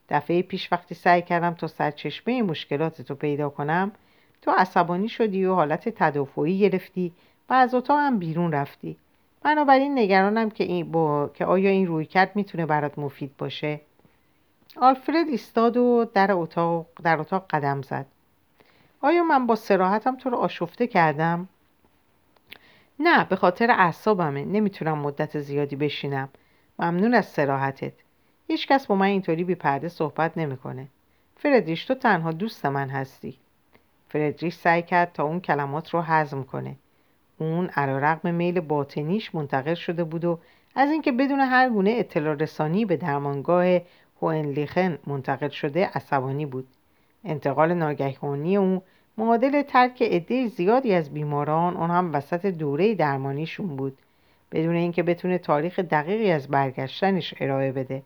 [0.09, 3.93] دفعه پیش وقتی سعی کردم تا سرچشمه مشکلات تو پیدا کنم
[4.43, 7.13] تو عصبانی شدی و حالت تدافعی گرفتی
[7.49, 8.97] و از اتاق هم بیرون رفتی.
[9.43, 11.31] بنابراین نگرانم که, این با...
[11.35, 13.81] که آیا این رویکرد می‌تونه برات مفید باشه.
[14.77, 18.07] آلفرد ایستاد و در اتاق, در اتاق قدم زد.
[19.01, 21.49] آیا من با سراحتم تو رو آشفته کردم؟
[22.99, 24.45] نه به خاطر اعصابمه.
[24.45, 26.29] نمی‌تونم مدت زیادی بشینم.
[26.79, 27.93] ممنون از سراحتت
[28.49, 30.89] هیچکس با من اینطوری بی پرده صحبت نمی‌کنه.
[31.37, 33.39] فردریش تو تنها دوست من هستی.
[34.09, 36.77] فردریش سعی کرد تا اون کلمات رو هضم کنه.
[37.39, 40.39] اون علیرغم میل باطنیش منتقل شده بود و
[40.75, 43.81] از اینکه بدون هر گونه اطلاع رسانی به درمانگاه
[44.23, 46.69] هوئنلیخن منتقل شده عصبانی بود.
[47.25, 48.83] انتقال ناگهانی او
[49.19, 53.99] معادل ترک عده زیادی از بیماران اون هم وسط دوره درمانیشون بود
[54.53, 58.03] بدون اینکه بتونه تاریخ دقیقی از برگشتنش ارائه بده.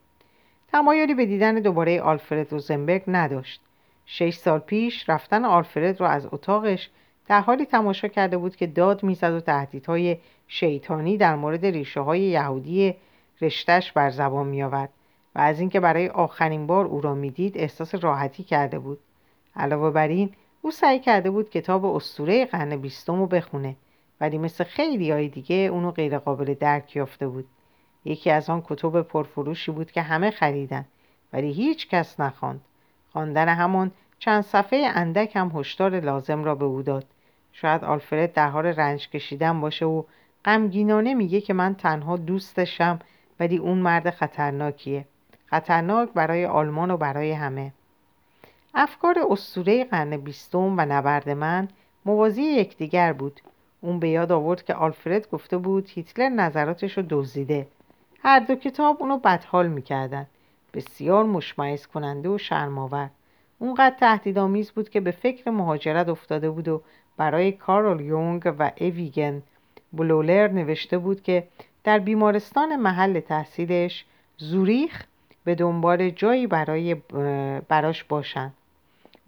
[0.73, 3.61] تمایلی به دیدن دوباره آلفرد روزنبرگ نداشت.
[4.07, 6.91] شش سال پیش رفتن آلفرد را از اتاقش
[7.29, 10.19] در حالی تماشا کرده بود که داد می‌زد و تهدیدهای
[10.49, 12.95] شیطانی در مورد ریشه های یهودی
[13.41, 14.91] رشتش بر زبان می آورد
[15.35, 18.99] و از اینکه برای آخرین بار او را می‌دید احساس راحتی کرده بود.
[19.57, 20.31] علاوه بر این
[20.63, 23.77] او سعی کرده بود کتاب استوره قرن بیستم رو بخونه
[24.21, 27.47] ولی مثل خیلی های دیگه اونو غیر قابل درک یافته بود.
[28.05, 30.85] یکی از آن کتب پرفروشی بود که همه خریدن
[31.33, 32.61] ولی هیچ کس نخواند.
[33.13, 37.05] خواندن همان چند صفحه اندک هم هشدار لازم را به او داد.
[37.53, 40.03] شاید آلفرد در حال رنج کشیدن باشه و
[40.45, 42.99] غمگینانه میگه که من تنها دوستشم
[43.41, 45.05] ولی اون مرد خطرناکیه.
[45.47, 47.73] خطرناک برای آلمان و برای همه.
[48.81, 51.69] افکار اسطوره قرن بیستم و نبرد من
[52.05, 53.41] موازی یکدیگر بود.
[53.81, 57.67] اون به یاد آورد که آلفرد گفته بود هیتلر نظراتش رو دزدیده.
[58.23, 60.27] هر دو کتاب اونو بدحال می‌کردن.
[60.75, 63.11] بسیار مشمعز کننده و شرماور
[63.59, 66.83] اونقدر تهدیدآمیز بود که به فکر مهاجرت افتاده بود و
[67.17, 69.43] برای کارل یونگ و اویگن
[69.93, 71.49] بلولر نوشته بود که
[71.85, 74.05] در بیمارستان محل تحصیلش
[74.37, 75.05] زوریخ
[75.45, 76.95] به دنبال جایی برای
[77.69, 78.55] براش باشند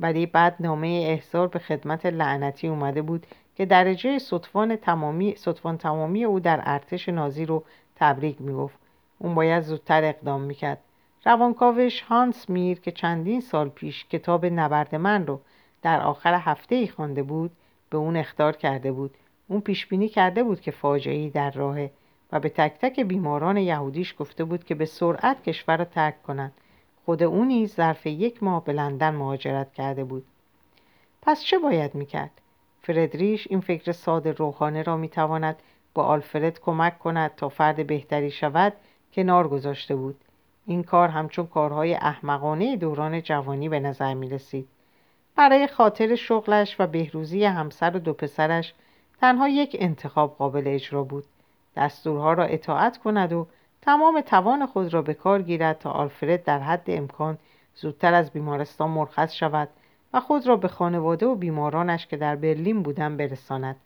[0.00, 6.24] ولی بعد نامه احضار به خدمت لعنتی اومده بود که درجه صدفان تمامی, صدفان تمامی
[6.24, 7.64] او در ارتش نازی رو
[7.96, 8.78] تبریک می‌گفت.
[9.18, 10.78] اون باید زودتر اقدام می‌کرد.
[11.24, 15.40] روانکاوش هانس میر که چندین سال پیش کتاب نبرد من رو
[15.82, 17.50] در آخر هفته ای خوانده بود
[17.90, 19.14] به اون اختار کرده بود.
[19.48, 21.90] اون پیش بینی کرده بود که فاجعه در راهه
[22.32, 26.52] و به تک تک بیماران یهودیش گفته بود که به سرعت کشور را ترک کنند.
[27.10, 30.24] خود او نیز ظرف یک ماه به لندن مهاجرت کرده بود.
[31.22, 32.30] پس چه باید می‌کرد؟
[32.82, 35.56] فردریش این فکر ساده روحانه را می‌تواند
[35.94, 38.72] با آلفرد کمک کند تا فرد بهتری شود
[39.12, 40.16] کنار گذاشته بود.
[40.66, 44.68] این کار همچون کارهای احمقانه دوران جوانی به نظر می رسید.
[45.36, 48.74] برای خاطر شغلش و بهروزی همسر و دو پسرش
[49.20, 51.24] تنها یک انتخاب قابل اجرا بود.
[51.76, 53.46] دستورها را اطاعت کند و
[53.82, 57.38] تمام توان خود را به کار گیرد تا آلفرد در حد امکان
[57.74, 59.68] زودتر از بیمارستان مرخص شود
[60.14, 63.76] و خود را به خانواده و بیمارانش که در برلین بودن برساند.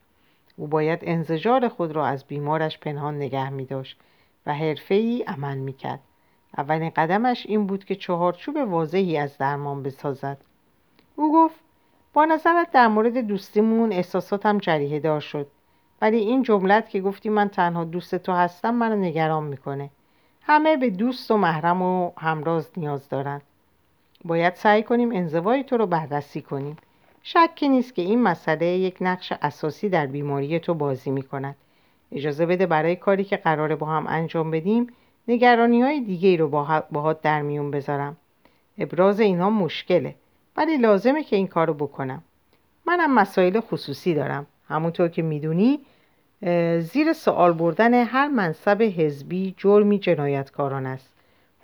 [0.57, 4.01] او باید انزجار خود را از بیمارش پنهان نگه می داشت
[4.47, 4.55] و
[4.89, 6.01] ای عمل می کرد.
[6.59, 10.39] اولین قدمش این بود که چهارچوب واضحی از درمان بسازد.
[11.17, 11.61] او گفت
[12.13, 15.47] با نظرت در مورد دوستیمون احساساتم جریه دار شد.
[16.05, 19.91] ولی این جملت که گفتی من تنها دوست تو هستم منو نگران می‌کنه.
[20.43, 23.41] همه به دوست و محرم و همراز نیاز دارن.
[24.25, 26.77] باید سعی کنیم انزوای تو رو بررسی کنیم.
[27.23, 31.57] شکی نیست که این مسئله یک نقش اساسی در بیماری تو بازی می‌کند.
[32.13, 34.87] اجازه بده برای کاری که قراره با هم انجام بدیم
[35.29, 36.49] نگرانی های دیگه رو
[36.91, 38.17] باهات در میون بذارم.
[38.79, 40.15] ابراز اینها مشکله
[40.57, 42.23] ولی لازمه که این کارو بکنم.
[42.87, 44.47] منم مسائل خصوصی دارم.
[44.69, 45.81] همونطور که می‌دونی
[46.81, 51.15] زیر سوال بردن هر منصب حزبی جرمی جنایتکاران است.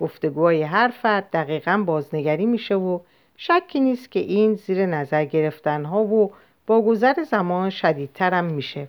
[0.01, 2.99] گفتگوهای هر فرد دقیقا بازنگری میشه و
[3.37, 6.33] شکی نیست که این زیر نظر گرفتن ها و
[6.67, 8.89] با گذر زمان شدیدترم میشه.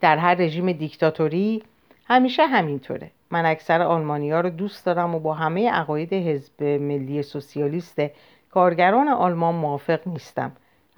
[0.00, 1.62] در هر رژیم دیکتاتوری
[2.04, 3.10] همیشه همینطوره.
[3.30, 8.02] من اکثر آلمانیا رو دوست دارم و با همه عقاید حزب ملی سوسیالیست
[8.50, 10.52] کارگران آلمان موافق نیستم.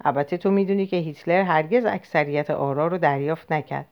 [0.05, 3.85] البته تو می‌دونی که هیتلر هرگز اکثریت آرا رو دریافت نکرد.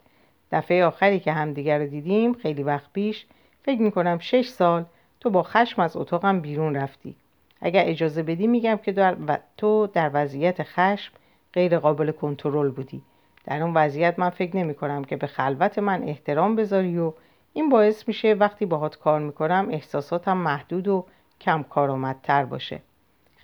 [0.51, 3.25] دفعه آخری که همدیگر رو دیدیم خیلی وقت پیش
[3.63, 4.85] فکر می‌کنم شش سال
[5.19, 7.15] تو با خشم از اتاقم بیرون رفتی.
[7.61, 9.37] اگر اجازه بدی میگم که در و...
[9.57, 11.13] تو در وضعیت خشم
[11.53, 13.01] غیر قابل کنترل بودی.
[13.45, 17.13] در اون وضعیت من فکر نمی کنم که به خلوت من احترام بذاری و
[17.53, 21.05] این باعث میشه وقتی باهات کار می‌کنم احساساتم محدود و
[21.41, 22.81] کم کارآمدتر باشه.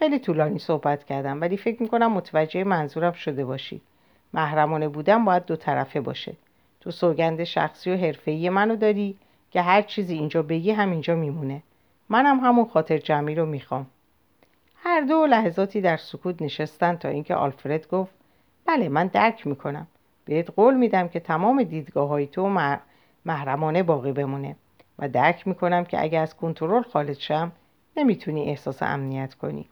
[0.01, 3.81] خیلی طولانی صحبت کردم ولی فکر می‌کنم متوجه منظورم شده باشی.
[4.33, 6.33] محرمانه بودن باید دو طرفه باشه.
[6.79, 9.17] تو سوگند شخصی و حرفه‌ای منو داری
[9.51, 11.63] که هر چیزی اینجا بگی همینجا میمونه.
[12.09, 13.87] منم همون خاطر جمعی رو می‌خوام.
[14.75, 18.13] هر دو لحظاتی در سکوت نشستن تا اینکه آلفرد گفت
[18.65, 19.87] بله من درک می‌کنم.
[20.25, 22.49] بهت قول میدم که تمام دیدگاه های تو
[23.25, 24.55] محرمانه باقی بمونه
[24.99, 27.51] و درک می‌کنم که اگه از کنترل خارج شم
[27.97, 29.65] نمی‌تونی احساس امنیت کنی.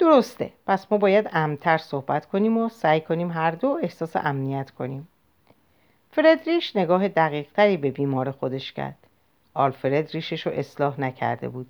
[0.00, 0.52] درسته.
[0.66, 5.08] پس ما باید امتر صحبت کنیم و سعی کنیم هر دو احساس امنیت کنیم.
[6.12, 8.96] فردریش نگاه دقیقتری به بیمار خودش کرد.
[9.54, 11.66] آلفرد ریشش رو اصلاح نکرده بود.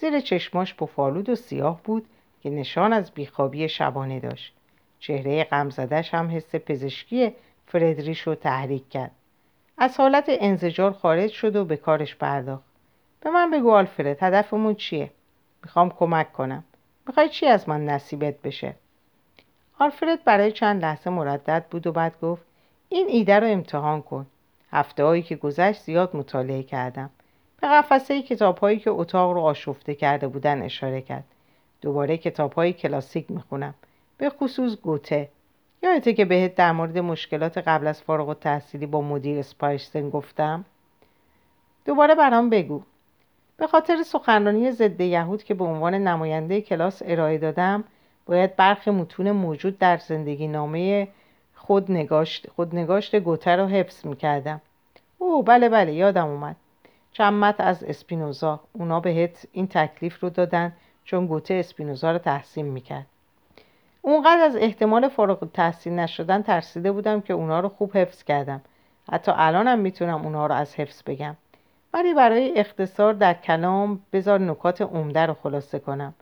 [0.00, 2.06] زیر چشماش بفالود و سیاه بود
[2.42, 4.54] که نشان از بیخوابی شبانه داشت.
[5.00, 7.34] چهره غمزدش هم حس پزشکی
[7.66, 9.10] فردریش رو تحریک کرد.
[9.78, 12.64] از حالت انزجار خارج شد و به کارش پرداخت.
[13.20, 15.10] به من بگو آلفرد هدفمون چیه؟
[15.62, 16.64] می‌خوام کمک کنم.
[17.08, 18.74] می‌خوای چی از من نصیبت بشه؟
[19.78, 22.42] آلفرد برای چند لحظه مردد بود و بعد گفت
[22.88, 24.26] این ایده رو امتحان کن.
[24.72, 27.10] هفته هایی که گذشت زیاد مطالعه کردم.
[27.60, 31.24] به قفسه کتاب هایی که اتاق رو آشفته کرده بودن اشاره کرد.
[31.80, 33.74] دوباره کتاب های کلاسیک می‌خونم.
[34.18, 35.28] به خصوص گوته.
[35.82, 40.64] یادته که بهت در مورد مشکلات قبل از فارغ التحصیلی با مدیر اسپایستن گفتم؟
[41.84, 42.82] دوباره برام بگو.
[43.58, 47.84] به خاطر سخنرانی ضد یهود که به عنوان نماینده کلاس ارائه دادم
[48.26, 51.08] باید برخی متون موجود در زندگی نامه
[51.54, 54.60] خود نگاشت, خود نگاشت گوته رو حفظ می‌کردم.
[55.18, 56.56] او بله بله یادم اومد.
[57.12, 58.60] چند از اسپینوزا.
[58.72, 60.72] اونا بهت این تکلیف رو دادن
[61.04, 63.06] چون گوته اسپینوزا رو تحسین می‌کرد.
[64.02, 68.60] اونقدر از احتمال فارغ تحصیل نشدن ترسیده بودم که اونا رو خوب حفظ کردم.
[69.12, 71.36] حتی الانم می‌تونم اونا رو از حفظ بگم.
[71.94, 76.14] ولی برای اختصار در کلام بذار نکات عمده رو خلاصه کنم.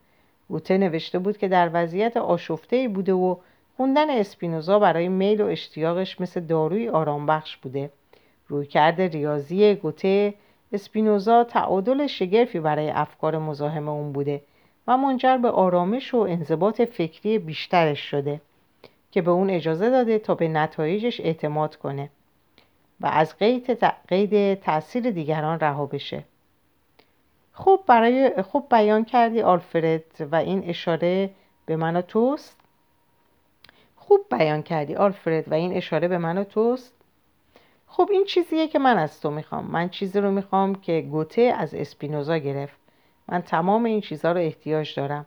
[0.48, 3.36] گوته نوشته بود که در وضعیت آشفته بوده و
[3.76, 7.90] خوندن اسپینوزا برای میل و اشتیاقش مثل داروی آرامبخش بوده.
[8.48, 10.34] رویکرد ریاضی گوته
[10.72, 14.42] اسپینوزا تعادل شگرفی برای افکار مزاحم اون بوده
[14.86, 18.40] و منجر به آرامش و انضباط فکری بیشترش شده
[19.10, 22.10] که به اون اجازه داده تا به نتایجش اعتماد کنه.
[23.00, 26.24] و از قید, قید تاثیر دیگران رها بشه.
[27.52, 31.30] خوب برای خوب بیان کردی آلفرد و این اشاره
[31.66, 32.60] به من و توست.
[33.96, 36.92] خوب بیان کردی آلفرد و این اشاره به من و توست.
[37.86, 39.64] خب این چیزیه که من از تو می‌خوام.
[39.64, 42.76] من چیزی رو می‌خوام که گوته از اسپینوزا گرفت.
[43.28, 45.26] من تمام این چیزها رو احتیاج دارم.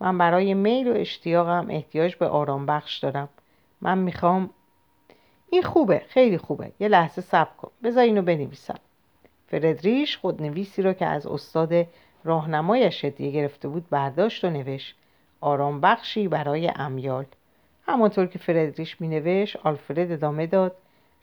[0.00, 3.28] من برای میل و اشتیاقم احتیاج به آرام بخش دارم.
[3.80, 4.50] من می‌خوام
[5.50, 6.72] این خوبه خیلی خوبه.
[6.80, 7.70] یه لحظه صبر کن.
[7.82, 8.78] بذار اینو بنویسم.
[9.46, 11.86] فردریش خودنویسی رو که از استاد
[12.24, 14.96] راهنمایش هدیه گرفته بود برداشت و نوشت.
[15.40, 17.24] آرام بخشی برای امیال.
[17.86, 20.76] همانطور که فردریش می نوشت آلفرد ادامه داد.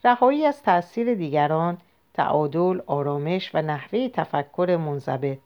[0.04, 1.78] رهایی از تاثیر دیگران
[2.14, 5.38] تعادل آرامش و نحوه تفکر منضبط.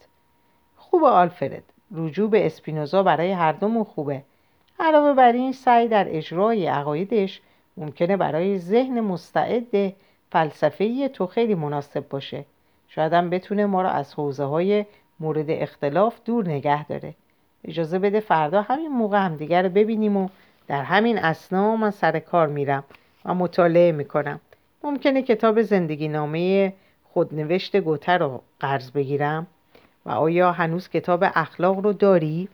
[0.76, 1.62] خوب آلفرد.
[1.95, 4.22] رجوع به اسپینوزا برای هر دومون خوبه.
[4.80, 7.41] علاوه بر این سعی در اجرای عقایدش
[7.77, 9.93] ممکنه برای ذهن مستعد
[10.33, 12.45] فلسفه تو خیلی مناسب باشه.
[12.89, 14.85] شاید هم بتونه ما رو از حوزه های
[15.20, 17.14] مورد اختلاف دور نگه داره.
[17.64, 20.29] اجازه بده فردا همین موقع همدیگر رو ببینیم و
[20.66, 22.85] در همین اسنا من سر کار میرم
[23.25, 24.41] و مطالعه می‌کنم.
[24.85, 26.73] ممکنه کتاب زندگی نامه
[27.05, 29.47] خودنوشت گوته رو قرض بگیرم
[30.07, 32.49] و آیا هنوز کتاب اخلاق رو داری؟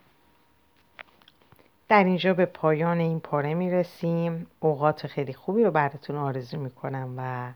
[1.89, 4.47] در اینجا به پایان این پاره می‌رسیم.
[4.61, 7.53] اوقات خیلی خوبی رو براتون آرزو می‌کنم و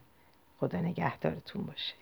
[0.61, 1.95] خدا نگهدارتون باشه.